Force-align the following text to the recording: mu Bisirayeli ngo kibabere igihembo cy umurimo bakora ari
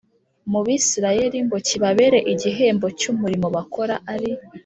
mu 0.51 0.59
Bisirayeli 0.65 1.37
ngo 1.45 1.57
kibabere 1.67 2.19
igihembo 2.33 2.87
cy 2.99 3.07
umurimo 3.11 3.47
bakora 3.55 3.95
ari 4.13 4.31